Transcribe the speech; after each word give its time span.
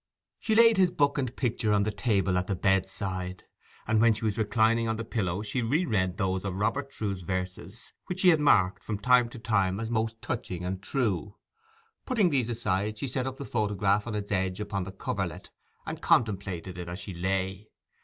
She 0.39 0.55
laid 0.55 0.77
his 0.77 0.89
book 0.89 1.19
and 1.19 1.35
picture 1.35 1.71
on 1.71 1.83
the 1.83 1.91
table 1.91 2.35
at 2.35 2.47
the 2.47 2.55
bedside, 2.55 3.43
and 3.85 4.01
when 4.01 4.15
she 4.15 4.25
was 4.25 4.35
reclining 4.35 4.87
on 4.87 4.95
the 4.95 5.05
pillow 5.05 5.43
she 5.43 5.61
re 5.61 5.85
read 5.85 6.17
those 6.17 6.43
of 6.43 6.55
Robert 6.55 6.89
Trewe's 6.91 7.21
verses 7.21 7.93
which 8.07 8.21
she 8.21 8.29
had 8.29 8.39
marked 8.39 8.81
from 8.81 8.97
time 8.97 9.29
to 9.29 9.37
time 9.37 9.79
as 9.79 9.91
most 9.91 10.19
touching 10.19 10.65
and 10.65 10.81
true. 10.81 11.35
Putting 12.07 12.31
these 12.31 12.49
aside, 12.49 12.97
she 12.97 13.05
set 13.05 13.27
up 13.27 13.37
the 13.37 13.45
photograph 13.45 14.07
on 14.07 14.15
its 14.15 14.31
edge 14.31 14.59
upon 14.59 14.85
the 14.85 14.91
coverlet, 14.91 15.51
and 15.85 16.01
contemplated 16.01 16.79
it 16.79 16.87
as 16.89 16.97
she 16.97 17.13
lay. 17.13 17.69